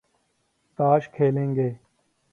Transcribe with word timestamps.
تاش 0.79 1.03
کھیلیں 1.13 1.55
گے 1.55 1.69